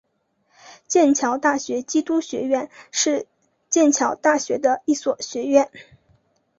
[0.87, 3.27] 剑桥大学基督学院是
[3.69, 5.69] 剑桥大学的一所学院。